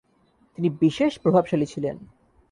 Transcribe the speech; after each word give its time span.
তিনি 0.57 0.69
বিশেষ 0.81 1.11
প্রভাবশালী 1.19 1.65
ছিলেন। 1.65 1.95